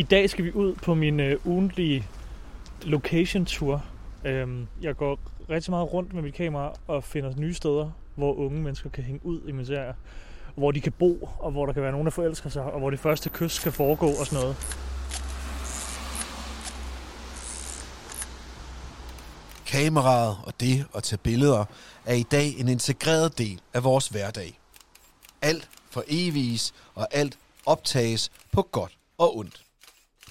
[0.00, 2.06] I dag skal vi ud på min øh, ugentlige
[2.82, 3.84] location tour.
[4.24, 5.18] Øhm, jeg går
[5.50, 9.20] rigtig meget rundt med mit kamera og finder nye steder, hvor unge mennesker kan hænge
[9.26, 9.94] ud i min serie.
[10.54, 12.90] Hvor de kan bo, og hvor der kan være nogen, der forelsker sig, og hvor
[12.90, 14.56] det første kys kan foregå og sådan noget.
[19.66, 21.64] Kameraet og det at tage billeder
[22.06, 24.58] er i dag en integreret del af vores hverdag.
[25.42, 29.69] Alt for evigt og alt optages på godt og ondt.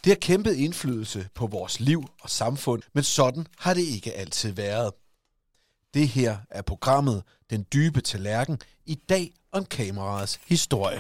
[0.04, 4.52] Det har kæmpet indflydelse på vores liv og samfund, men sådan har det ikke altid
[4.52, 4.92] været.
[5.94, 11.00] Det her er programmet Den dybe tallerken i dag om kameraets historie.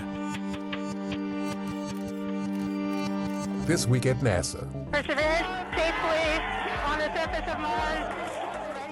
[3.66, 4.58] This week at NASA.
[4.58, 6.39] Perseverance safely
[6.86, 8.20] on the surface of Mars.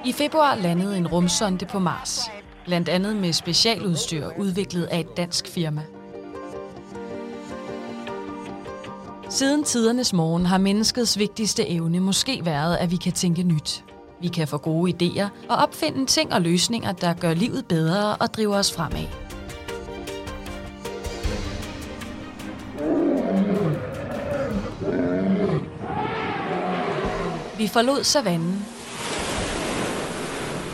[0.05, 2.19] I februar landede en rumsonde på Mars,
[2.65, 5.96] blandt andet med specialudstyr udviklet af et dansk firma.
[9.29, 13.83] Siden tidernes morgen har menneskets vigtigste evne måske været, at vi kan tænke nyt.
[14.21, 18.33] Vi kan få gode idéer og opfinde ting og løsninger, der gør livet bedre og
[18.33, 19.05] driver os fremad.
[27.57, 28.65] Vi forlod savannen.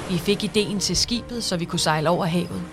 [0.10, 2.64] Vi fik ideen til skibet, så vi kunne sejle over havet.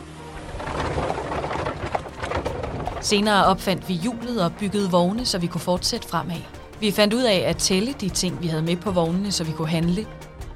[3.00, 6.40] Senere opfandt vi hjulet og byggede vogne, så vi kunne fortsætte fremad.
[6.80, 9.52] Vi fandt ud af at tælle de ting, vi havde med på vognene, så vi
[9.52, 10.06] kunne handle.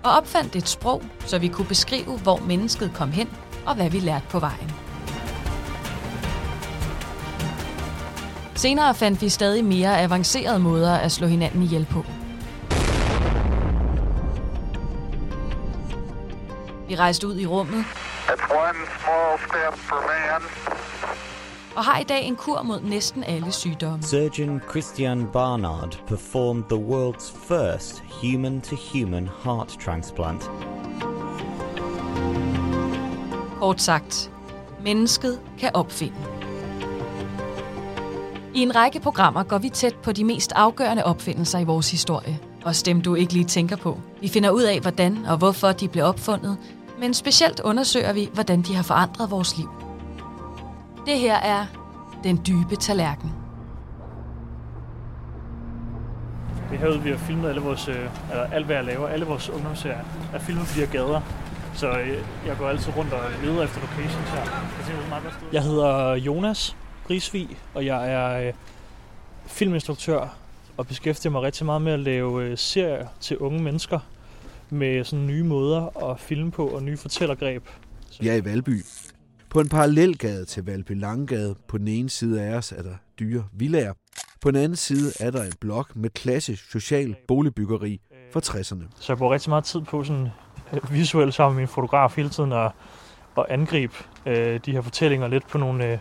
[0.03, 3.29] Og opfandt et sprog, så vi kunne beskrive, hvor mennesket kom hen
[3.67, 4.73] og hvad vi lærte på vejen.
[8.55, 12.05] Senere fandt vi stadig mere avancerede måder at slå hinanden ihjel på.
[16.89, 17.85] Vi rejste ud i rummet
[18.29, 20.43] It's one small step for man,
[21.77, 24.03] og har i dag en kur mod næsten alle sygdomme.
[24.03, 30.51] Surgeon Christian Barnard performed the world's first human to human heart transplant.
[33.61, 34.31] Kort sagt,
[34.85, 36.17] mennesket kan opfinde.
[38.55, 42.39] I en række programmer går vi tæt på de mest afgørende opfindelser i vores historie.
[42.65, 43.99] Også dem, du ikke lige tænker på.
[44.21, 46.57] Vi finder ud af, hvordan og hvorfor de blev opfundet,
[47.01, 49.84] men specielt undersøger vi, hvordan de har forandret vores liv.
[51.07, 51.67] Det her er
[52.25, 53.33] Den dybe tallerken.
[56.71, 57.97] Det er herude, vi har filmet alle vores, øh,
[58.31, 60.05] eller alt hvad jeg laver, alle vores ungdomsserier,
[60.35, 61.21] er filmet på de her gader.
[61.75, 62.09] Så øh,
[62.47, 64.41] jeg går altid rundt og leder efter locations her.
[64.41, 66.77] Jeg, er jeg hedder Jonas
[67.11, 68.55] Risvig, og jeg er øh,
[69.47, 70.37] filminstruktør
[70.77, 73.99] og beskæftiger mig rigtig meget med at lave serier til unge mennesker
[74.71, 77.69] med sådan nye måder at filme på og nye fortællergreb.
[78.21, 78.85] Vi er i Valby.
[79.55, 81.55] På en parallelgade til Valby Langgade.
[81.69, 83.93] På den ene side af os er der dyre villager.
[84.41, 88.01] På den anden side er der en blok med klassisk social boligbyggeri
[88.33, 88.85] fra 60'erne.
[89.01, 90.29] Så jeg bruger rigtig meget tid på sådan
[90.73, 92.73] øh, visuelt sammen med min fotograf hele tiden at,
[93.39, 93.95] at angribe
[94.27, 95.99] øh, de her fortællinger lidt på nogle, øh,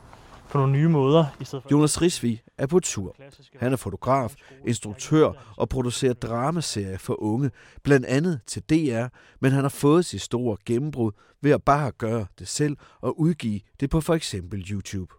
[0.49, 1.25] på nogle nye måder.
[1.39, 3.15] I stedet for Jonas Risvig er på tur.
[3.59, 4.35] Han er fotograf,
[4.67, 7.51] instruktør og producerer dramaserier for unge,
[7.83, 9.05] blandt andet til DR,
[9.39, 13.59] men han har fået sit store gennembrud ved at bare gøre det selv og udgive
[13.79, 15.13] det på for eksempel YouTube.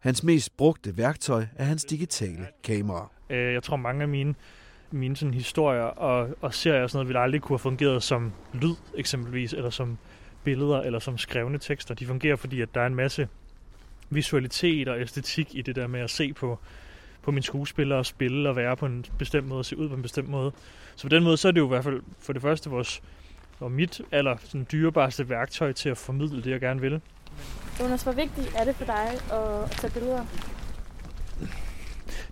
[0.00, 3.10] Hans mest brugte værktøj er hans digitale kamera.
[3.30, 4.34] Øh, jeg tror, mange af mine,
[4.90, 8.32] mine sådan, historier og, og serier og sådan noget, ville aldrig kunne have fungeret som
[8.54, 9.98] lyd eksempelvis, eller som
[10.44, 11.94] billeder, eller som skrevne tekster.
[11.94, 13.28] De fungerer, fordi at der er en masse
[14.10, 16.58] visualitet og æstetik i det der med at se på,
[17.22, 19.94] på mine skuespillere og spille og være på en bestemt måde og se ud på
[19.94, 20.52] en bestemt måde.
[20.96, 23.02] Så på den måde, så er det jo i hvert fald for det første vores
[23.60, 27.00] og mit aller sådan, dyrebareste værktøj til at formidle det, jeg gerne vil.
[27.80, 30.24] Jonas, hvor vigtigt er det for dig at tage billeder?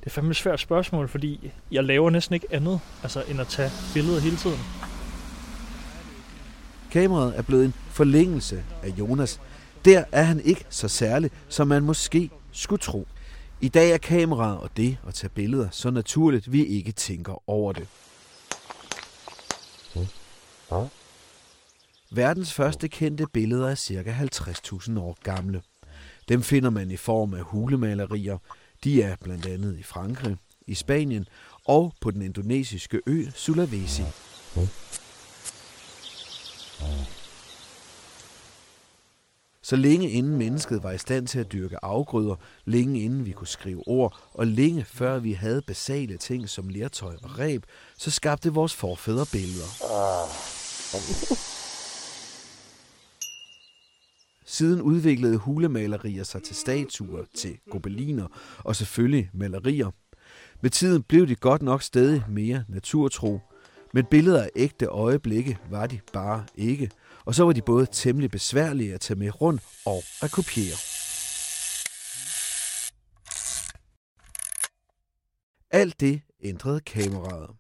[0.01, 3.47] Det er fandme et svært spørgsmål, fordi jeg laver næsten ikke andet, altså, end at
[3.47, 4.59] tage billeder hele tiden.
[6.91, 9.41] Kameraet er blevet en forlængelse af Jonas.
[9.87, 13.07] Der er han ikke så særlig, som man måske skulle tro.
[13.61, 17.73] I dag er kameraet og det at tage billeder så naturligt, vi ikke tænker over
[17.73, 17.89] det.
[22.11, 24.29] Verdens første kendte billeder er ca.
[24.93, 25.63] 50.000 år gamle.
[26.29, 28.39] Dem finder man i form af hulemalerier.
[28.85, 30.37] De er blandt andet i Frankrig,
[30.67, 31.29] i Spanien
[31.65, 34.03] og på den indonesiske ø Sulawesi.
[39.67, 43.47] Så længe inden mennesket var i stand til at dyrke afgrøder, længe inden vi kunne
[43.47, 47.63] skrive ord, og længe før vi havde basale ting som lertøj og reb,
[47.99, 49.69] så skabte vores forfædre billeder.
[54.45, 58.27] Siden udviklede hulemalerier sig til statuer, til gobeliner
[58.59, 59.91] og selvfølgelig malerier.
[60.61, 63.41] Med tiden blev de godt nok stadig mere naturtro,
[63.95, 66.91] men billeder af ægte øjeblikke var de bare ikke,
[67.27, 70.77] og så var de både temmelig besværlige at tage med rundt og at kopiere.
[75.71, 77.51] Alt det ændrede kameraet.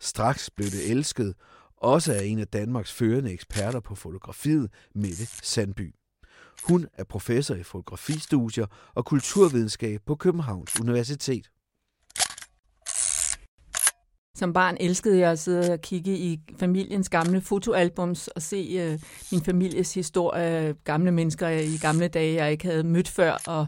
[0.00, 1.34] Straks blev det elsket,
[1.76, 5.94] også af en af Danmarks førende eksperter på fotografiet, Mette Sandby.
[6.64, 11.50] Hun er professor i fotografistudier og kulturvidenskab på Københavns Universitet.
[14.34, 18.98] Som barn elskede jeg at sidde og kigge i familiens gamle fotoalbums og se øh,
[19.32, 23.66] min families historie, gamle mennesker i gamle dage, jeg ikke havde mødt før, og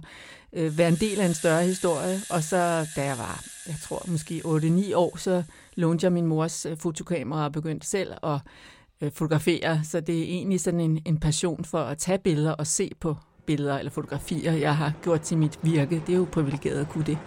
[0.53, 2.21] øh, være en del af en større historie.
[2.31, 5.43] Og så, da jeg var, jeg tror måske 8-9 år, så
[5.75, 8.39] lånte jeg min mors øh, fotokamera og begyndte selv at
[9.01, 9.81] øh, fotografere.
[9.85, 13.17] Så det er egentlig sådan en, en passion for at tage billeder og se på
[13.47, 16.03] billeder eller fotografier, jeg har gjort til mit virke.
[16.07, 17.19] Det er jo privilegeret at kunne det.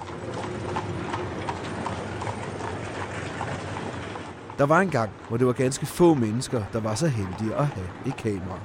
[4.57, 7.65] Der var en gang, hvor det var ganske få mennesker, der var så heldige at
[7.67, 8.59] have et kamera.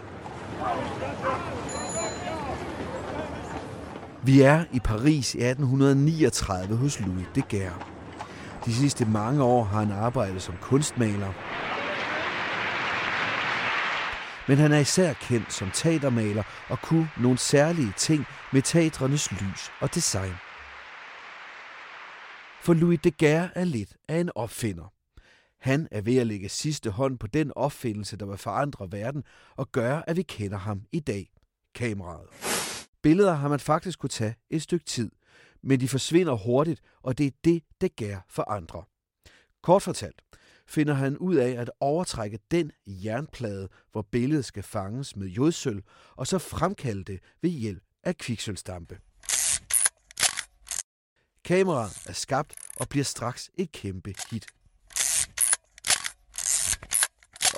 [4.23, 7.75] Vi er i Paris i 1839 hos Louis Daguerre.
[8.65, 11.33] De sidste mange år har han arbejdet som kunstmaler.
[14.49, 19.73] Men han er især kendt som teatermaler og kunne nogle særlige ting med teatrenes lys
[19.81, 20.35] og design.
[22.61, 25.00] For Louis Daguerre er lidt af en opfinder.
[25.61, 29.25] Han er ved at lægge sidste hånd på den opfindelse, der vil forandre verden
[29.57, 31.33] og gøre, at vi kender ham i dag.
[31.75, 32.29] Kameraet.
[33.03, 35.11] Billeder har man faktisk kunne tage et stykke tid,
[35.63, 38.85] men de forsvinder hurtigt, og det er det, der gør for andre.
[39.63, 40.23] Kort fortalt
[40.67, 45.83] finder han ud af at overtrække den jernplade, hvor billedet skal fanges med jodsølv,
[46.17, 48.99] og så fremkalde det ved hjælp af kviksølvstampe.
[51.45, 54.47] Kameraet er skabt og bliver straks et kæmpe hit.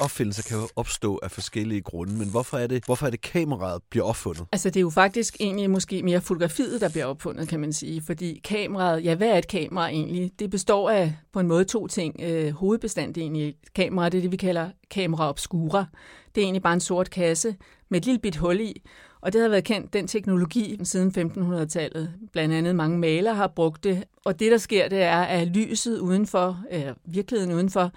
[0.00, 3.82] Opfindelser kan jo opstå af forskellige grunde, men hvorfor er det, hvorfor er det kameraet
[3.90, 4.46] bliver opfundet?
[4.52, 8.02] Altså det er jo faktisk egentlig måske mere fotografiet, der bliver opfundet, kan man sige.
[8.02, 10.32] Fordi kameraet, ja hvad er et kamera egentlig?
[10.38, 12.20] Det består af på en måde to ting.
[12.22, 15.86] Øh, hovedbestanddelen i kameraet, det er det vi kalder kamera obscura.
[16.34, 17.56] Det er egentlig bare en sort kasse
[17.88, 18.82] med et lille bit hul i.
[19.20, 22.12] Og det har været kendt, den teknologi, siden 1500-tallet.
[22.32, 24.04] Blandt andet mange malere har brugt det.
[24.24, 27.92] Og det, der sker, det er, at lyset udenfor, øh, virkeligheden udenfor,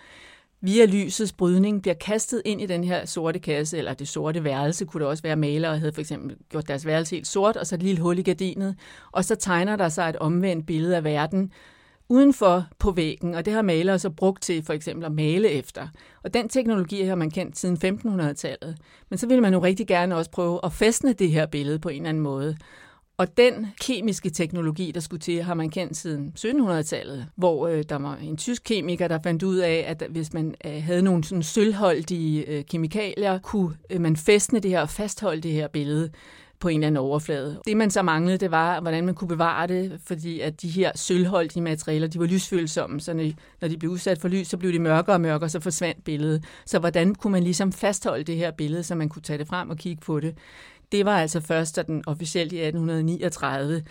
[0.65, 4.85] via lysets brydning bliver kastet ind i den her sorte kasse, eller det sorte værelse,
[4.85, 7.75] kunne det også være malere, havde for eksempel gjort deres værelse helt sort, og så
[7.75, 8.75] et lille hul i gardinet,
[9.11, 11.51] og så tegner der sig et omvendt billede af verden,
[12.09, 15.87] udenfor på væggen, og det har malere så brugt til for eksempel at male efter.
[16.23, 18.77] Og den teknologi har man kendt siden 1500-tallet.
[19.09, 21.89] Men så ville man jo rigtig gerne også prøve at fæstne det her billede på
[21.89, 22.57] en eller anden måde.
[23.17, 27.95] Og den kemiske teknologi, der skulle til, har man kendt siden 1700-tallet, hvor øh, der
[27.95, 31.43] var en tysk kemiker, der fandt ud af, at hvis man øh, havde nogle sådan
[31.43, 36.09] sølvholdige øh, kemikalier, kunne øh, man fæstne det her og fastholde det her billede
[36.59, 37.59] på en eller anden overflade.
[37.65, 40.91] Det man så manglede, det var, hvordan man kunne bevare det, fordi at de her
[40.95, 44.79] sølvholdige materialer, de var lysfølsomme, så når de blev udsat for lys, så blev de
[44.79, 46.43] mørkere og mørkere, så forsvandt billedet.
[46.65, 49.69] Så hvordan kunne man ligesom fastholde det her billede, så man kunne tage det frem
[49.69, 50.37] og kigge på det?
[50.95, 53.83] Det var altså først den officielt i 1839,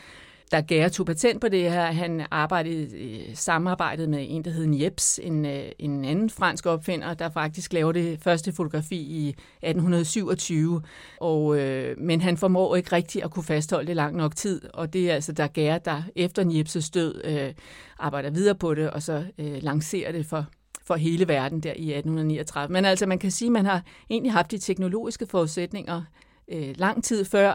[0.53, 1.85] da Gær tog patent på det her.
[1.85, 7.15] Han arbejdede i samarbejdet med en, der hed Jeps, en, øh, en anden fransk opfinder,
[7.15, 10.83] der faktisk lavede det første fotografi i 1827.
[11.21, 14.93] Og, øh, men han formår ikke rigtigt at kunne fastholde det lang nok tid, og
[14.93, 17.55] det er altså der Gær, der efter Jeps' død øh,
[17.99, 20.47] arbejder videre på det, og så øh, lancerer det for
[20.87, 22.73] for hele verden der i 1839.
[22.73, 26.03] Men altså, man kan sige, at man har egentlig haft de teknologiske forudsætninger
[26.49, 27.55] øh, lang tid før,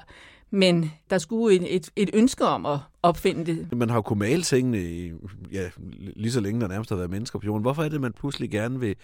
[0.51, 3.77] men der skulle et, et, et ønske om at opfinde det.
[3.77, 5.11] Man har jo kunnet male tingene i,
[5.51, 5.69] ja,
[6.15, 7.61] lige så længe der nærmest har været mennesker på jorden.
[7.61, 8.95] Hvorfor er det, man pludselig gerne vil,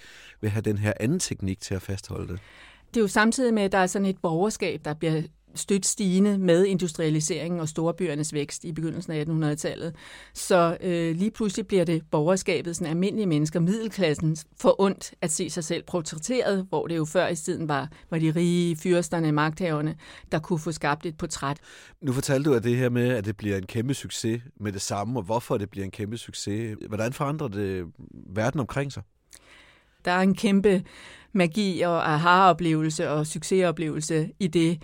[0.42, 2.40] vil have den her anden teknik til at fastholde det?
[2.88, 5.22] Det er jo samtidig med, at der er sådan et borgerskab, der bliver
[5.56, 9.96] stødt stigende med industrialiseringen og storbyernes vækst i begyndelsen af 1800-tallet.
[10.34, 15.50] Så øh, lige pludselig bliver det borgerskabet, sådan almindelige mennesker, middelklassen, for ondt at se
[15.50, 19.96] sig selv portrætteret, hvor det jo før i tiden var, var de rige fyrsterne, magthaverne,
[20.32, 21.58] der kunne få skabt et portræt.
[22.02, 24.82] Nu fortalte du at det her med, at det bliver en kæmpe succes med det
[24.82, 26.78] samme, og hvorfor det bliver en kæmpe succes.
[26.88, 27.86] Hvordan forandrer det
[28.36, 29.04] verden omkring sig?
[30.06, 30.84] Der er en kæmpe
[31.34, 34.82] magi og aha-oplevelse og succesoplevelse i det.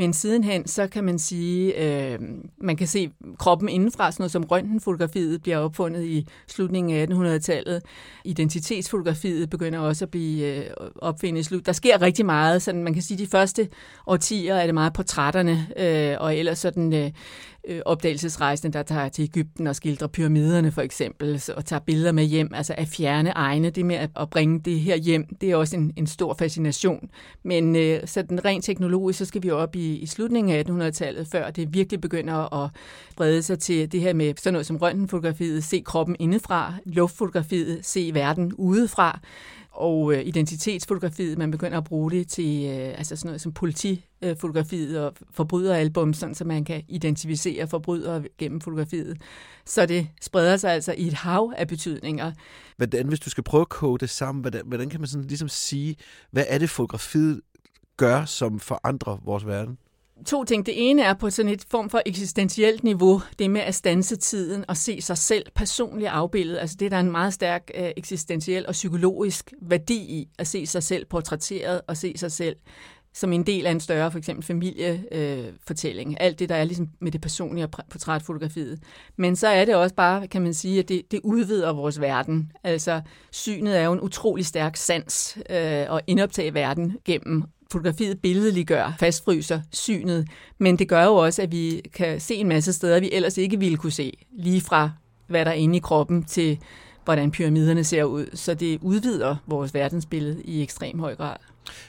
[0.00, 2.18] Men sidenhen, så kan man sige, øh,
[2.58, 7.82] man kan se kroppen indenfra, sådan noget som røntgenfotografiet bliver opfundet i slutningen af 1800-tallet.
[8.24, 10.64] Identitetsfotografiet begynder også at blive øh,
[10.96, 11.66] opfindet i slut.
[11.66, 13.68] Der sker rigtig meget, så man kan sige, de første
[14.06, 17.10] årtier er det meget portrætterne, øh, og ellers sådan øh,
[17.68, 22.24] øh, opdagelsesrejsende, der tager til Ægypten og skildrer pyramiderne for eksempel, og tager billeder med
[22.24, 23.70] hjem, altså at fjerne egne.
[23.70, 27.10] Det med at bringe det her hjem, det er også en, en stor fascination.
[27.42, 31.28] Men øh, så den rent teknologisk, så skal vi op i, i slutningen af 1800-tallet,
[31.28, 32.70] før det virkelig begynder at
[33.16, 38.10] brede sig til det her med sådan noget som røntgenfotografiet, se kroppen indefra, luftfotografiet, se
[38.14, 39.20] verden udefra
[39.80, 45.00] og øh, identitetsfotografiet, man begynder at bruge det til øh, altså sådan noget som politifotografiet
[45.00, 49.22] og forbryderalbum, sådan så man kan identificere forbrydere gennem fotografiet.
[49.64, 52.32] Så det spreder sig altså i et hav af betydninger.
[52.76, 55.48] Hvordan, hvis du skal prøve at koge det sammen, hvordan, hvordan kan man sådan ligesom
[55.48, 55.96] sige,
[56.30, 57.40] hvad er det fotografiet
[57.96, 59.78] gør, som forandrer vores verden?
[60.26, 60.66] To ting.
[60.66, 64.64] Det ene er på sådan et form for eksistentielt niveau, det med at stanse tiden
[64.68, 66.58] og se sig selv personligt afbildet.
[66.58, 70.66] Altså det der er en meget stærk øh, eksistentiel og psykologisk værdi i, at se
[70.66, 72.56] sig selv portrætteret og se sig selv
[73.14, 76.10] som en del af en større, for eksempel familiefortælling.
[76.10, 78.82] Øh, Alt det, der er ligesom med det personlige portrætfotografiet.
[79.16, 82.52] Men så er det også bare, kan man sige, at det, det udvider vores verden.
[82.64, 83.00] Altså,
[83.32, 85.56] synet er jo en utrolig stærk sans øh,
[85.96, 91.82] at indoptage verden gennem fotografiet billedliggør, fastfryser synet, men det gør jo også, at vi
[91.94, 94.90] kan se en masse steder, vi ellers ikke ville kunne se, lige fra
[95.26, 96.58] hvad der er inde i kroppen til
[97.04, 98.26] hvordan pyramiderne ser ud.
[98.34, 101.36] Så det udvider vores verdensbillede i ekstrem høj grad.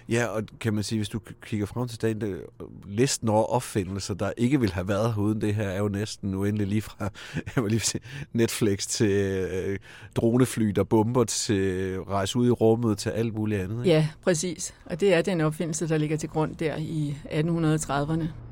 [0.10, 2.42] Ja, og kan man sige, hvis du kigger frem til dagen, det,
[2.86, 6.68] listen over opfindelser, der ikke vil have været uden det her, er jo næsten uendelig
[6.68, 7.10] lige fra
[7.56, 8.02] jeg vil lige sige,
[8.34, 9.80] Netflix til øh,
[10.16, 13.86] dronefly, der bomber, til rejse ud i rummet, til alt muligt andet.
[13.86, 13.90] Ikke?
[13.90, 14.74] Ja, præcis.
[14.86, 18.51] Og det er den opfindelse, der ligger til grund der i 1830'erne.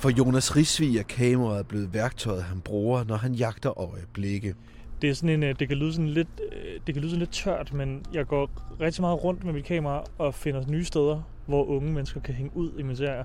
[0.00, 4.54] For Jonas Risvig er kameraet blevet værktøjet, han bruger, når han jagter øjeblikke.
[5.02, 7.18] Det, er sådan en, øh, det, kan lyde sådan lidt, øh, det kan lyde sådan
[7.18, 11.22] lidt tørt, men jeg går rigtig meget rundt med mit kamera og finder nye steder,
[11.46, 13.24] hvor unge mennesker kan hænge ud i min serie.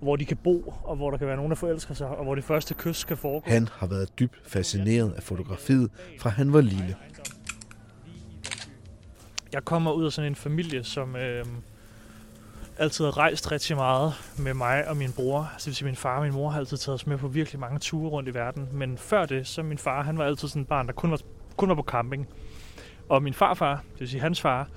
[0.00, 2.34] Hvor de kan bo, og hvor der kan være nogen, der forelsker sig, og hvor
[2.34, 3.50] det første kys kan foregå.
[3.50, 6.96] Han har været dybt fascineret af fotografiet, fra han var lille.
[9.52, 11.16] Jeg kommer ud af sådan en familie, som...
[11.16, 11.44] Øh,
[12.78, 15.52] altid har rejst rigtig meget med mig og min bror.
[15.58, 17.28] Så det vil sige, min far og min mor har altid taget os med på
[17.28, 18.68] virkelig mange ture rundt i verden.
[18.72, 21.20] Men før det, så min far, han var altid sådan et barn, der kun var,
[21.56, 22.28] kun var på camping.
[23.08, 24.68] Og min farfar, det vil sige hans far,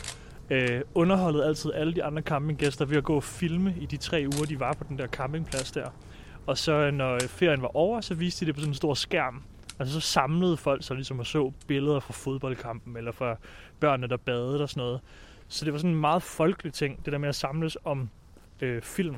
[0.49, 4.25] øh, underholdede altid alle de andre campinggæster ved at gå og filme i de tre
[4.35, 5.89] uger, de var på den der campingplads der.
[6.45, 8.93] Og så øh, når ferien var over, så viste de det på sådan en stor
[8.93, 9.43] skærm.
[9.79, 13.35] Altså så samlede folk sig ligesom og så billeder fra fodboldkampen, eller fra
[13.79, 15.01] børnene, der badede og sådan noget.
[15.47, 18.09] Så det var sådan en meget folkelig ting, det der med at samles om
[18.61, 19.15] øh, film.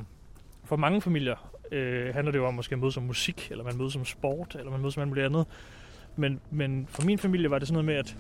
[0.64, 3.78] For mange familier øh, handler det jo om måske at mødes som musik, eller man
[3.78, 5.46] mødes som sport, eller man mødes som alt muligt andet.
[6.16, 8.18] Men, men for min familie var det sådan noget med, at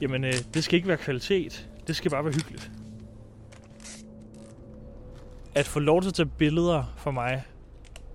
[0.00, 2.70] jamen, øh, det skal ikke være kvalitet, det skal bare være hyggeligt.
[5.54, 7.44] At få lov til at tage billeder for mig,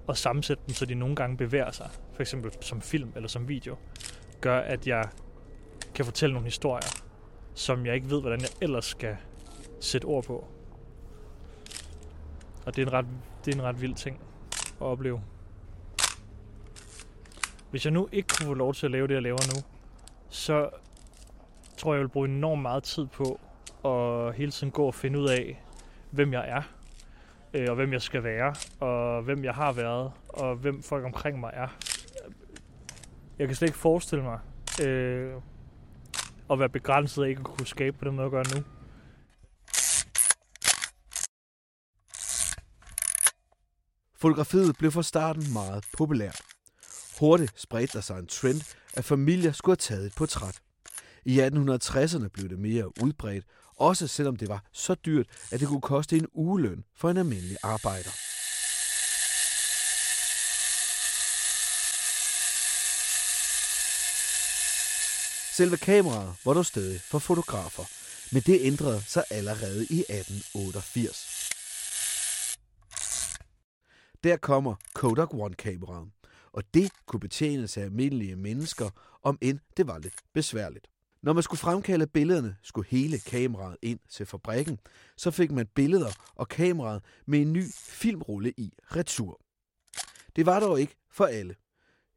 [0.07, 3.48] og sammensætte dem, så de nogle gange bevæger sig, for eksempel som film eller som
[3.48, 3.77] video,
[4.41, 5.03] gør, at jeg
[5.95, 7.03] kan fortælle nogle historier,
[7.53, 9.17] som jeg ikke ved, hvordan jeg ellers skal
[9.81, 10.47] sætte ord på.
[12.65, 13.05] Og det er en ret,
[13.45, 14.19] det er en ret vild ting
[14.81, 15.21] at opleve.
[17.71, 19.61] Hvis jeg nu ikke kunne få lov til at lave det, jeg laver nu,
[20.29, 20.69] så
[21.77, 23.39] tror jeg, jeg vil bruge enormt meget tid på
[23.85, 25.63] at hele tiden gå og finde ud af,
[26.11, 26.61] hvem jeg er,
[27.53, 31.39] øh, og hvem jeg skal være, og hvem jeg har været, og hvem folk omkring
[31.39, 31.67] mig er.
[33.39, 34.39] Jeg kan slet ikke forestille mig
[34.85, 35.33] øh,
[36.50, 38.63] at være begrænset af ikke at kunne skabe på den måde, jeg gør nu.
[44.21, 46.41] Fotografiet blev fra starten meget populært.
[47.19, 48.61] Hurtigt spredte der sig en trend,
[48.93, 50.55] at familier skulle have taget et portræt.
[51.25, 55.81] I 1860'erne blev det mere udbredt, også selvom det var så dyrt, at det kunne
[55.81, 58.09] koste en ugeløn for en almindelig arbejder.
[65.53, 67.83] Selve kameraet var dog stadig for fotografer,
[68.31, 71.40] men det ændrede sig allerede i 1888.
[74.23, 76.09] Der kommer Kodak One-kameraet,
[76.53, 78.89] og det kunne betjenes af almindelige mennesker,
[79.23, 80.87] om end det var lidt besværligt.
[81.23, 84.79] Når man skulle fremkalde billederne, skulle hele kameraet ind til fabrikken.
[85.17, 89.41] Så fik man billeder og kameraet med en ny filmrulle i retur.
[90.35, 91.55] Det var dog ikke for alle.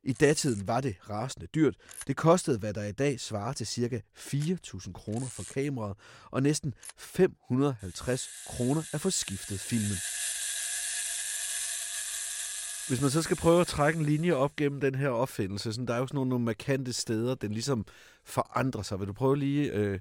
[0.03, 1.77] I datiden var det rasende dyrt.
[2.07, 4.01] Det kostede, hvad der i dag svarer til ca.
[4.19, 5.97] 4.000 kroner for kameraet,
[6.31, 9.97] og næsten 550 kroner at få skiftet filmen.
[12.89, 15.85] Hvis man så skal prøve at trække en linje op gennem den her opfindelse, så
[15.89, 17.87] der er jo sådan nogle, nogle markante steder, den ligesom
[18.25, 19.01] forandrer sig.
[19.01, 19.99] Vil du prøve lige øh,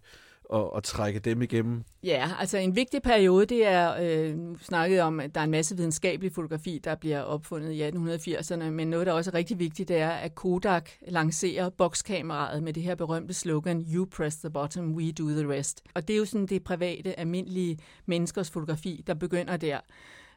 [0.53, 1.83] at, at trække dem igennem?
[2.03, 5.51] Ja, altså en vigtig periode, det er, øh, nu snakkede om, at der er en
[5.51, 9.89] masse videnskabelig fotografi, der bliver opfundet i 1880'erne, men noget, der også er rigtig vigtigt,
[9.89, 14.95] det er, at Kodak lancerer bokskameraet med det her berømte slogan, You press the bottom,
[14.95, 15.81] we do the rest.
[15.93, 19.79] Og det er jo sådan det private, almindelige menneskers fotografi, der begynder der.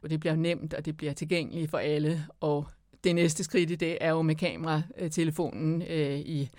[0.03, 2.67] Og det bliver nemt, og det bliver tilgængeligt for alle, og
[3.03, 6.49] det næste skridt i det er jo med kameratelefonen øh, i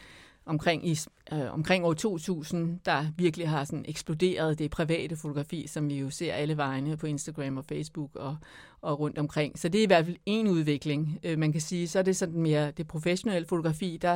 [0.48, 0.98] omkring, i,
[1.32, 6.10] øh, omkring år 2000, der virkelig har sådan eksploderet det private fotografi, som vi jo
[6.10, 8.36] ser alle vegne på Instagram og Facebook og,
[8.80, 9.58] og rundt omkring.
[9.58, 11.88] Så det er i hvert fald en udvikling, øh, man kan sige.
[11.88, 14.14] Så er det sådan mere det professionelle fotografi, der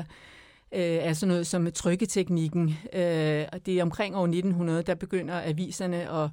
[0.72, 2.78] øh, er sådan noget som trykketeknikken.
[2.92, 6.30] Øh, og det er omkring år 1900, der begynder aviserne at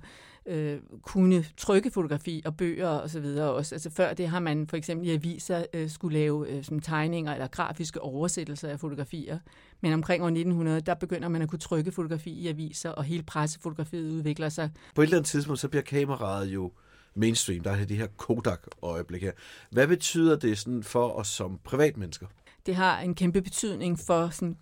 [0.50, 3.76] øh, kunne trykke fotografi og bøger og så videre også.
[3.76, 7.34] Altså før det har man for eksempel i aviser øh, skulle lave øh, som tegninger
[7.34, 9.40] eller grafiske oversættelser af fotografier.
[9.82, 13.24] Men omkring år 1900, der begynder man at kunne trykke fotografi i aviser, og hele
[13.24, 14.70] pressefotografiet udvikler sig.
[14.96, 16.72] På et eller andet tidspunkt, så bliver kameraet jo
[17.16, 17.64] mainstream.
[17.64, 19.32] Der er det her Kodak-øjeblik her.
[19.70, 22.28] Hvad betyder det sådan for os som privatmennesker?
[22.66, 24.56] Det har en kæmpe betydning for sådan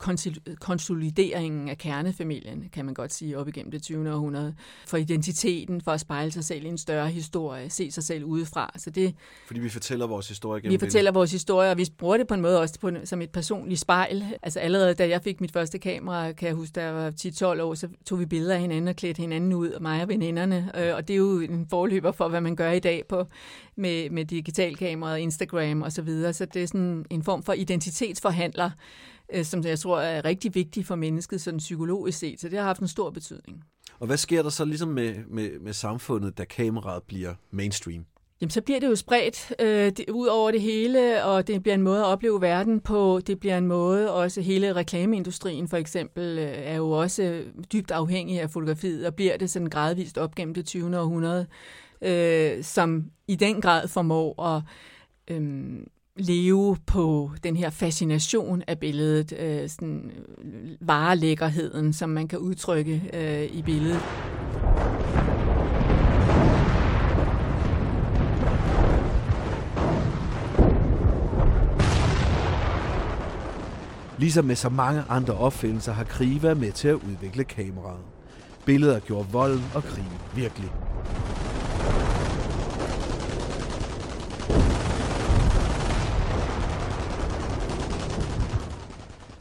[0.60, 4.14] konsolideringen af kernefamilien, kan man godt sige, op igennem det 20.
[4.14, 4.56] århundrede.
[4.88, 8.74] For identiteten, for at spejle sig selv i en større historie, se sig selv udefra.
[8.78, 9.16] Så det,
[9.48, 12.34] Fordi vi fortæller vores historie gennem Vi fortæller vores historie, og vi bruger det på
[12.34, 14.26] en måde også på, som et personligt spejl.
[14.44, 17.12] Altså allerede da jeg fik mit første kamera, kan jeg huske, da jeg var
[17.58, 20.08] 10-12 år, så tog vi billeder af hinanden og klædte hinanden ud, og mig og
[20.08, 20.72] veninderne.
[20.76, 23.28] Øh, og det er jo en forløber for, hvad man gør i dag på
[23.76, 26.34] med, med digitalkamera, Instagram og så videre.
[26.34, 27.54] Så det er sådan en form for
[27.88, 28.70] identitetsforhandler,
[29.34, 32.42] øh, som jeg tror er rigtig vigtig for mennesket sådan psykologisk set.
[32.42, 33.64] Så det har haft en stor betydning.
[34.00, 38.06] Og hvad sker der så ligesom med, med, med samfundet, da kameraet bliver mainstream?
[38.42, 41.76] Jamen, så bliver det jo spredt øh, det, ud over det hele, og det bliver
[41.76, 43.22] en måde at opleve verden på.
[43.28, 48.42] Det bliver en måde, også hele reklameindustrien for eksempel, øh, er jo også dybt afhængig
[48.42, 51.00] af fotografiet, og bliver det sådan gradvist op gennem det 20.
[51.00, 51.48] århundrede
[52.02, 54.64] øh, som i den grad formår at
[55.28, 55.80] øh,
[56.18, 60.12] leve på den her fascination af billedet, øh, sådan
[60.44, 64.02] øh, varelækkerheden, som man kan udtrykke øh, i billedet.
[74.20, 78.02] Ligesom med så mange andre opfindelser har krige været med til at udvikle kameraet.
[78.66, 80.72] Billeder gjorde volden og krigen virkelig.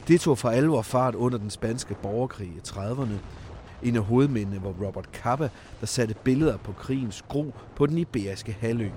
[0.07, 3.13] Det tog for alvor fart under den spanske borgerkrig i 30'erne.
[3.83, 8.57] En af hovedmændene var Robert Capa, der satte billeder på krigens gro på den iberiske
[8.59, 8.89] halvø.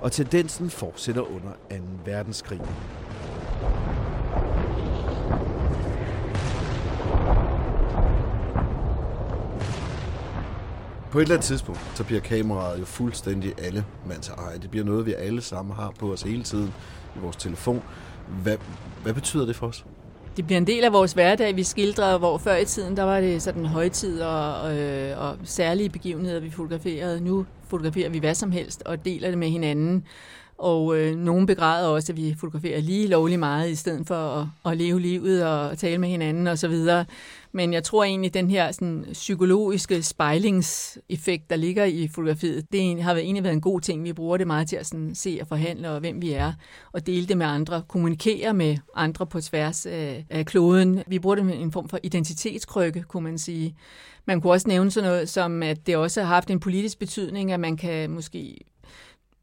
[0.00, 1.76] Og tendensen fortsætter under 2.
[2.04, 2.60] verdenskrig.
[11.16, 14.58] På et eller andet tidspunkt, så bliver kameraet jo fuldstændig alle mands eje.
[14.58, 16.74] Det bliver noget, vi alle sammen har på os hele tiden
[17.16, 17.82] i vores telefon.
[18.42, 18.56] Hvad,
[19.02, 19.84] hvad betyder det for os?
[20.36, 21.56] Det bliver en del af vores hverdag.
[21.56, 25.88] Vi skildrer, hvor før i tiden, der var det sådan højtid og, øh, og særlige
[25.88, 27.20] begivenheder, vi fotograferede.
[27.20, 30.04] Nu fotograferer vi hvad som helst og deler det med hinanden.
[30.58, 34.72] Og øh, nogen begræder også, at vi fotograferer lige lovlig meget, i stedet for at,
[34.72, 36.74] at leve livet og tale med hinanden osv.
[37.56, 43.02] Men jeg tror egentlig, at den her sådan, psykologiske spejlingseffekt, der ligger i fotografiet, det
[43.02, 44.04] har egentlig været en god ting.
[44.04, 46.52] Vi bruger det meget til at sådan, se og forhandle, og hvem vi er,
[46.92, 47.82] og dele det med andre.
[47.88, 51.02] Kommunikere med andre på tværs af, af kloden.
[51.06, 53.76] Vi bruger det med en form for identitetskrykke, kunne man sige.
[54.24, 57.52] Man kunne også nævne sådan noget som, at det også har haft en politisk betydning,
[57.52, 58.58] at man kan måske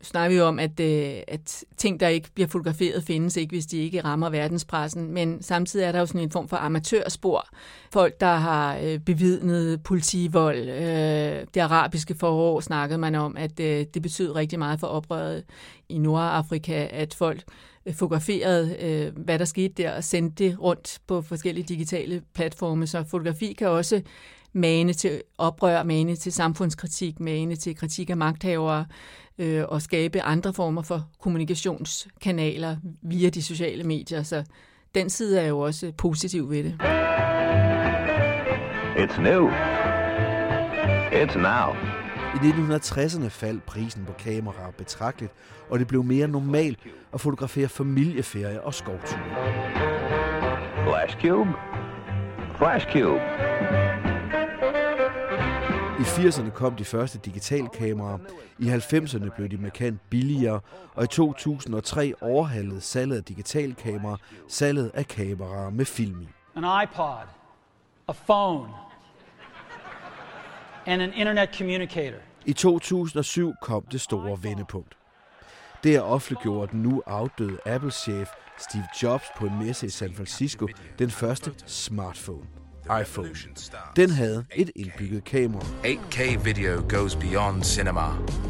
[0.03, 3.77] snakker vi om, at, øh, at ting, der ikke bliver fotograferet, findes ikke, hvis de
[3.77, 5.11] ikke rammer verdenspressen.
[5.11, 7.47] Men samtidig er der jo sådan en form for amatørspor.
[7.93, 10.69] Folk, der har øh, bevidnet politivold.
[10.69, 15.43] Øh, det arabiske forår snakkede man om, at øh, det betød rigtig meget for oprøret
[15.89, 17.43] i Nordafrika, at folk
[17.85, 22.87] øh, fotograferede, øh, hvad der skete der, og sendte det rundt på forskellige digitale platforme.
[22.87, 24.01] Så fotografi kan også
[24.53, 28.85] mane til oprør, mane til samfundskritik, mane til kritik af magthavere
[29.37, 34.23] øh, og skabe andre former for kommunikationskanaler via de sociale medier.
[34.23, 34.43] Så
[34.95, 36.77] den side er jo også positiv ved det.
[38.95, 39.49] It's new.
[41.11, 41.75] It's now.
[42.33, 45.33] I 1960'erne faldt prisen på kameraer betragteligt,
[45.69, 46.79] og det blev mere normalt
[47.13, 49.19] at fotografere familieferie og skovture.
[50.87, 51.49] Flash Cube.
[52.57, 54.12] Flash Cube.
[56.03, 58.17] I 80'erne kom de første digitalkameraer,
[58.59, 60.59] i 90'erne blev de markant billigere,
[60.93, 66.27] og i 2003 overhalede salget af digitalkameraer salget af kameraer med film i.
[66.55, 67.27] an iPod,
[68.07, 68.69] a phone,
[70.85, 72.17] and an internet communicator.
[72.45, 74.97] I 2007 kom det store vendepunkt.
[75.83, 80.67] Det er offentliggjort den nu afdøde Apple-chef Steve Jobs på en messe i San Francisco
[80.99, 82.47] den første smartphone,
[83.01, 83.29] iPhone.
[83.95, 85.63] Den havde et indbygget kamera.
[85.83, 88.07] 8K video goes beyond cinema.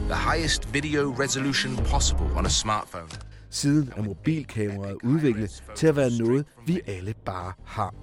[0.10, 3.10] The highest video resolution possible on a smartphone.
[3.50, 7.94] Siden er mobilkameraet udviklet til at være noget, vi alle bare har.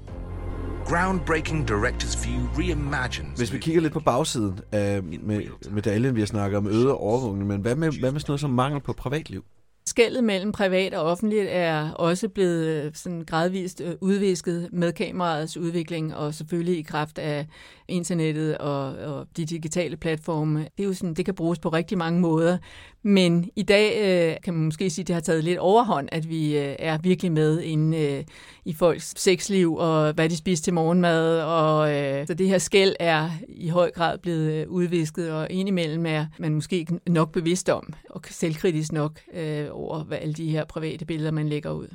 [0.86, 3.38] Groundbreaking director's view reimagines.
[3.38, 7.48] Hvis vi kigger lidt på bagsiden af med, medaljen, vi har snakket om øget overvågning,
[7.48, 9.44] men hvad med, hvad med sådan noget som mangel på privatliv?
[9.90, 15.56] Skældet mellem privat og offentligt er også blevet øh, sådan gradvist øh, udvisket med kameraets
[15.56, 17.46] udvikling, og selvfølgelig i kraft af
[17.88, 20.58] internettet og, og de digitale platforme.
[20.58, 22.58] Det, er jo sådan, det kan bruges på rigtig mange måder,
[23.02, 26.28] men i dag øh, kan man måske sige, at det har taget lidt overhånd, at
[26.28, 28.24] vi øh, er virkelig med inde øh,
[28.64, 31.40] i folks sexliv og hvad de spiser til morgenmad.
[31.40, 36.06] Og, øh, så det her skæld er i høj grad blevet øh, udvisket, og indimellem
[36.06, 40.64] er man måske nok bevidst om, og selvkritisk nok øh, over hvad alle de her
[40.64, 41.88] private billeder, man lægger ud.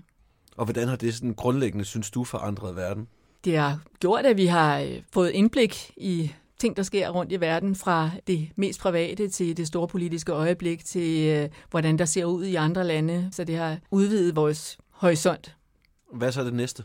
[0.58, 3.08] Og hvordan har det sådan grundlæggende, synes du, forandret verden?
[3.46, 7.42] Det har gjort, at vi har øh, fået indblik i ting, der sker rundt i
[7.42, 12.26] verden, fra det mest private til det store politiske øjeblik, til øh, hvordan der ser
[12.26, 13.30] ud i andre lande.
[13.32, 15.56] Så det har udvidet vores horisont.
[16.14, 16.84] Hvad så er det næste?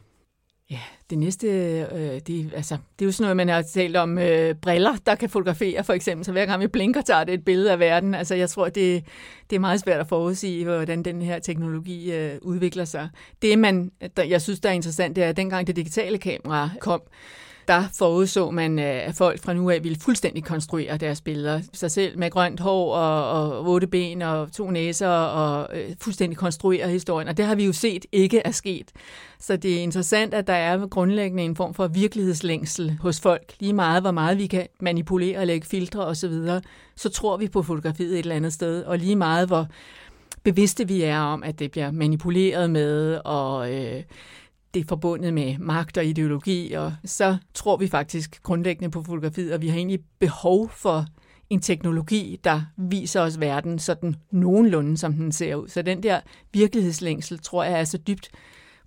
[0.70, 0.80] Ja,
[1.10, 4.54] det næste, øh, det, altså, det er jo sådan noget, man har talt om øh,
[4.54, 6.24] briller, der kan fotografere for eksempel.
[6.24, 8.14] Så hver gang vi blinker, tager det et billede af verden.
[8.14, 9.04] Altså jeg tror, det,
[9.50, 13.08] det er meget svært at forudsige, hvordan den her teknologi øh, udvikler sig.
[13.42, 16.70] Det, man, der, jeg synes, der er interessant, det er, at dengang det digitale kamera
[16.80, 17.02] kom,
[17.68, 21.60] der forudså man, øh, at folk fra nu af ville fuldstændig konstruere deres billeder.
[21.72, 26.38] Sig selv med grønt hår og, og otte ben og to næser og øh, fuldstændig
[26.38, 27.28] konstruere historien.
[27.28, 28.92] Og det har vi jo set ikke er sket.
[29.38, 33.54] Så det er interessant, at der er grundlæggende en form for virkelighedslængsel hos folk.
[33.60, 36.60] Lige meget, hvor meget vi kan manipulere og lægge filtre osv., så,
[36.96, 38.82] så tror vi på fotografiet et eller andet sted.
[38.82, 39.66] Og lige meget, hvor
[40.42, 43.74] bevidste vi er om, at det bliver manipuleret med og...
[43.74, 44.02] Øh,
[44.74, 49.52] det er forbundet med magt og ideologi, og så tror vi faktisk grundlæggende på fotografiet,
[49.52, 51.06] og vi har egentlig behov for
[51.50, 55.68] en teknologi, der viser os verden sådan nogenlunde, som den ser ud.
[55.68, 56.20] Så den der
[56.52, 58.30] virkelighedslængsel, tror jeg, er så dybt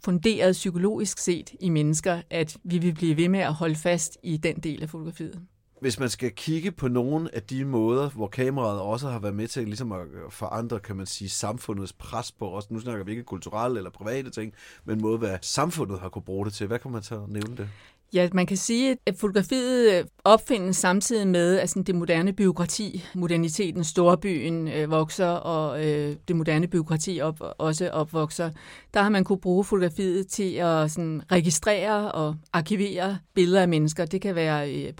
[0.03, 4.37] funderet psykologisk set i mennesker, at vi vil blive ved med at holde fast i
[4.37, 5.39] den del af fotografiet
[5.83, 9.47] hvis man skal kigge på nogle af de måder, hvor kameraet også har været med
[9.47, 12.71] til ligesom at øh, forandre, kan man sige, samfundets pres på os.
[12.71, 14.53] Nu snakker vi ikke kulturelle eller private ting,
[14.85, 16.67] men måde, hvad samfundet har kunne bruge det til.
[16.67, 17.69] Hvad kan man så nævne det?
[18.13, 23.05] Ja, man kan sige, at fotografiet øh, opfindes samtidig med, at sådan det moderne byråkrati,
[23.15, 28.49] moderniteten, storbyen øh, vokser, og øh, det moderne byråkrati op, også opvokser.
[28.93, 34.05] Der har man kunne bruge fotografiet til at sådan, registrere og arkivere billeder af mennesker.
[34.05, 34.93] Det kan være øh,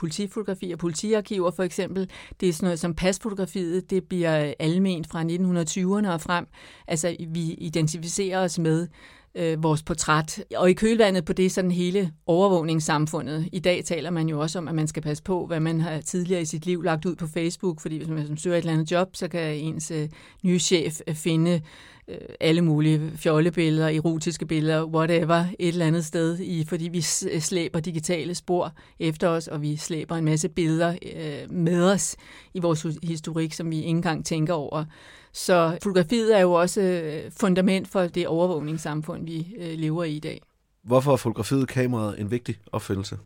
[0.74, 2.10] og politiarkiver for eksempel.
[2.40, 6.48] Det er sådan noget som pasfotografiet, det bliver øh, alment fra 1920'erne og frem.
[6.88, 8.88] Altså, vi identificerer os med
[9.36, 10.44] øh, vores portræt.
[10.56, 13.50] Og i kølvandet på det sådan hele overvågningssamfundet.
[13.52, 16.02] I dag taler man jo også om, at man skal passe på, hvad man har
[16.02, 18.92] tidligere i sit liv lagt ud på Facebook, fordi hvis man søger et eller andet
[18.92, 20.10] job, så kan ens øh,
[20.44, 21.62] nye chef øh, finde
[22.08, 27.42] øh, alle mulige fjollebilleder, erotiske billeder, whatever, et eller andet sted, i, fordi vi øh,
[27.42, 32.16] slæber digitale spor efter os, og vi slæber en masse billeder øh, med os
[32.54, 34.86] i vores historik, som vi ikke engang tænker over.
[35.34, 40.20] Så fotografiet er jo også øh, fundament for det overvågningssamfund, vi øh, lever i i
[40.20, 40.42] dag.
[40.84, 43.18] Hvorfor er fotografiet kameraet en vigtig opfindelse?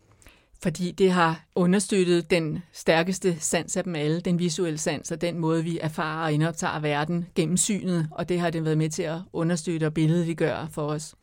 [0.62, 5.38] Fordi det har understøttet den stærkeste sans af dem alle, den visuelle sans, og den
[5.38, 9.02] måde, vi erfarer og indoptager verden gennem synet, og det har det været med til
[9.02, 11.14] at understøtte og billedliggøre for os.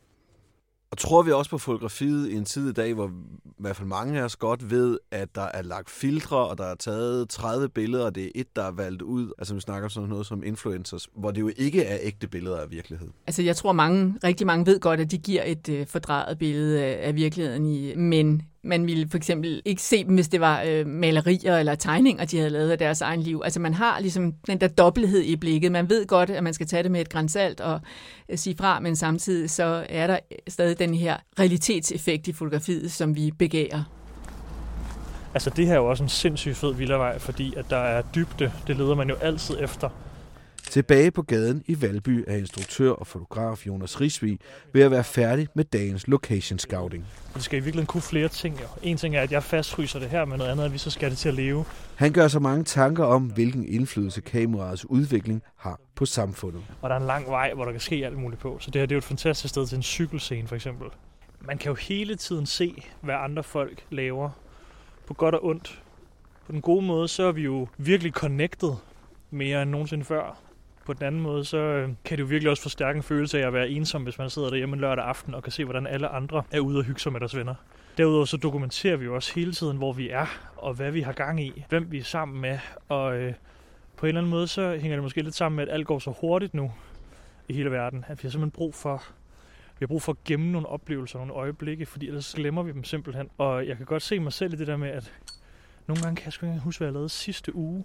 [0.96, 3.08] Og tror vi også på fotografiet i en tid i dag, hvor
[3.46, 6.64] i hvert fald mange af os godt ved, at der er lagt filtre, og der
[6.64, 9.32] er taget 30 billeder, og det er et, der er valgt ud.
[9.38, 12.72] Altså vi snakker sådan noget som influencers, hvor det jo ikke er ægte billeder af
[12.72, 13.08] virkelighed.
[13.28, 16.84] Altså jeg tror, mange, rigtig mange ved godt, at de giver et øh, fordrejet billede
[16.84, 20.64] af, af virkeligheden i, men man ville for eksempel ikke se dem, hvis det var
[20.68, 23.42] øh, malerier eller tegninger, de havde lavet af deres egen liv.
[23.44, 25.72] Altså man har ligesom den der dobbelthed i blikket.
[25.72, 27.80] Man ved godt, at man skal tage det med et grænsalt og
[28.30, 32.92] øh, sige fra, men samtidig så er der øh, stadig den her realitetseffekt i fotografiet,
[32.92, 33.84] som vi begærer.
[35.34, 38.52] Altså det her er jo også en sindssygt fed villavej, fordi at der er dybde.
[38.68, 39.90] Det leder man jo altid efter.
[40.70, 44.40] Tilbage på gaden i Valby er instruktør og fotograf Jonas Risvig
[44.74, 47.06] ved at være færdig med dagens location scouting.
[47.34, 48.60] Det skal i virkeligheden kunne flere ting.
[48.62, 48.66] Jo.
[48.84, 50.90] En ting er, at jeg fastfryser det her, men noget andet er, at vi så
[50.90, 51.66] skal det til at leve.
[51.96, 56.62] Han gør sig mange tanker om, hvilken indflydelse kameraets udvikling har på samfundet.
[56.82, 58.58] Og der er en lang vej, hvor der kan ske alt muligt på.
[58.60, 60.88] Så det her det er jo et fantastisk sted til en cykelscene for eksempel.
[61.42, 64.30] man kan jo hele tiden se, hvad andre folk laver.
[65.08, 65.82] På godt og ondt.
[66.46, 68.74] På den gode måde, så er vi jo virkelig connected
[69.32, 70.40] mere end nogensinde før.
[70.86, 73.48] På den anden måde, så øh, kan det jo virkelig også forstærke en følelse af
[73.48, 76.44] at være ensom, hvis man sidder derhjemme lørdag aften og kan se, hvordan alle andre
[76.52, 77.56] er ude og hygge sig med deres venner.
[77.98, 80.26] Derudover så dokumenterer vi jo også hele tiden, hvor vi er,
[80.58, 83.34] og hvad vi har gang i, hvem vi er sammen med, og øh,
[83.98, 86.00] på en eller anden måde, så hænger det måske lidt sammen med, at alt går
[86.00, 86.72] så hurtigt nu
[87.48, 89.04] i hele verden, at vi har simpelthen brug for
[89.80, 92.84] vi har brug for at gemme nogle oplevelser, nogle øjeblikke, fordi ellers glemmer vi dem
[92.84, 93.30] simpelthen.
[93.38, 95.14] Og jeg kan godt se mig selv i det der med, at
[95.88, 97.84] nogle gange kan jeg sgu ikke huske, hvad jeg lavede sidste uge.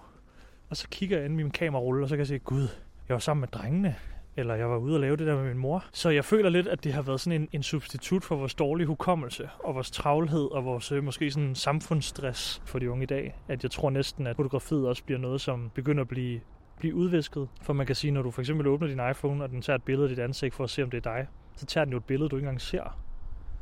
[0.69, 2.69] Og så kigger jeg ind i min kamerarulle, og så kan jeg se, gud,
[3.11, 3.97] jeg var sammen med drengene
[4.37, 5.85] eller jeg var ude og lave det der med min mor.
[5.93, 8.87] Så jeg føler lidt, at det har været sådan en, en substitut for vores dårlige
[8.87, 13.37] hukommelse, og vores travlhed, og vores øh, måske sådan samfundsstress for de unge i dag.
[13.49, 16.41] At jeg tror næsten, at fotografiet også bliver noget, som begynder at blive,
[16.79, 17.49] blive udvisket.
[17.63, 19.83] For man kan sige, når du for eksempel åbner din iPhone, og den tager et
[19.83, 21.99] billede af dit ansigt for at se, om det er dig, så tager den jo
[21.99, 22.99] et billede, du ikke engang ser.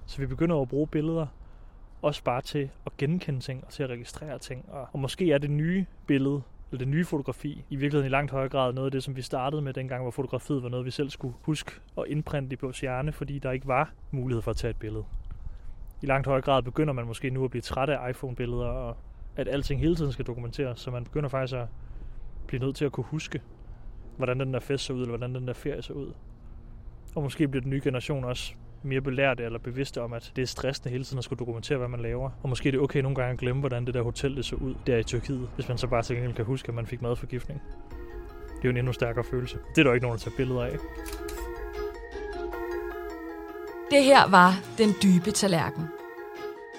[0.07, 1.27] Så vi begynder at bruge billeder
[2.03, 4.65] også bare til at genkende ting og til at registrere ting.
[4.69, 8.31] Og, og måske er det nye billede eller det nye fotografi, i virkeligheden i langt
[8.31, 10.91] højere grad noget af det, som vi startede med dengang, hvor fotografiet var noget, vi
[10.91, 14.57] selv skulle huske og indprinte i vores hjerne, fordi der ikke var mulighed for at
[14.57, 15.05] tage et billede.
[16.03, 18.97] I langt højere grad begynder man måske nu at blive træt af iPhone-billeder, og
[19.37, 21.67] at alting hele tiden skal dokumenteres, så man begynder faktisk at
[22.47, 23.43] blive nødt til at kunne huske,
[24.17, 26.13] hvordan den der fest så ud, eller hvordan den der ferie så ud.
[27.15, 30.47] Og måske bliver den nye generation også mere belærte eller bevidste om, at det er
[30.47, 32.31] stressende hele tiden at skulle dokumentere, hvad man laver.
[32.43, 34.57] Og måske er det okay nogle gange at glemme, hvordan det der hotel det så
[34.57, 37.03] ud der i Tyrkiet, hvis man så bare til gengæld kan huske, at man fik
[37.03, 37.63] madforgiftning.
[38.57, 39.59] Det er jo en endnu stærkere følelse.
[39.75, 40.77] Det er der ikke nogen, der tager billeder af.
[43.91, 45.85] Det her var Den Dybe Tallerken.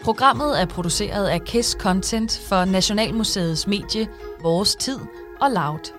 [0.03, 4.07] Programmet er produceret af KISS Content for Nationalmuseets medie
[4.41, 4.99] Vores Tid
[5.41, 5.98] og Loud.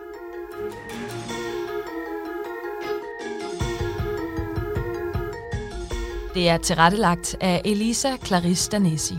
[6.34, 9.14] Det er tilrettelagt af Elisa Clarisse Danesi.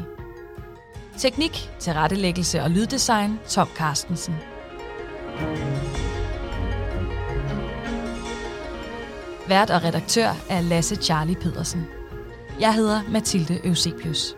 [1.17, 4.35] Teknik, tilrettelæggelse og lyddesign Tom Carstensen.
[9.47, 11.87] Vært og redaktør er Lasse Charlie Pedersen.
[12.59, 14.35] Jeg hedder Mathilde Eusebius.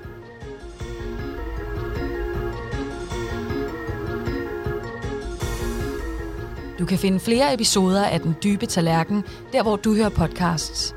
[6.80, 10.96] Du kan finde flere episoder af Den Dybe Tallerken, der hvor du hører podcasts.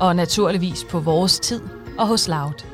[0.00, 1.60] Og naturligvis på vores tid
[1.98, 2.66] og hos Loud.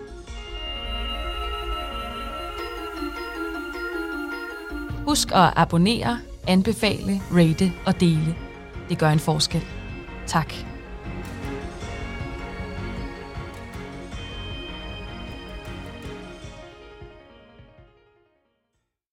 [5.07, 8.37] Husk at abonnere, anbefale, rate og dele.
[8.89, 9.65] Det gør en forskel.
[10.27, 10.76] Tak.